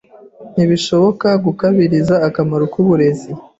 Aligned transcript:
Ntibishoboka 0.53 1.29
gukabiriza 1.45 2.15
akamaro 2.27 2.63
k'uburezi. 2.73 3.31